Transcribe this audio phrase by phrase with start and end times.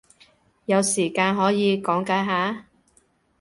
[0.65, 2.65] 有時間可以講解下？